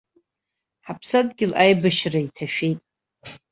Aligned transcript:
Ҳаԥсадгьыл 0.85 1.51
аибашьра 1.61 2.19
иҭашәеит! 2.21 2.79